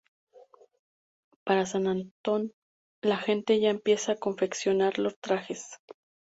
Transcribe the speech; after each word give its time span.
Para 1.43 1.67
San 1.67 1.85
Antón 1.85 2.53
la 3.03 3.17
gente 3.17 3.59
ya 3.59 3.69
empieza 3.69 4.13
a 4.13 4.17
confeccionar 4.17 4.97
los 4.97 5.15
trajes. 5.19 5.79